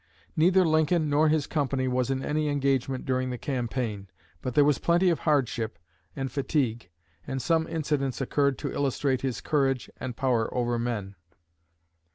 [0.35, 4.09] Neither Lincoln nor his company was in any engagement during the campaign,
[4.41, 5.79] but there was plenty of hardships
[6.15, 6.89] and fatigue,
[7.27, 11.13] and some incidents occurred to illustrate his courage and power over men."